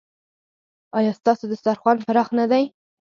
[0.97, 2.63] ایا ستاسو دسترخوان پراخ نه دی؟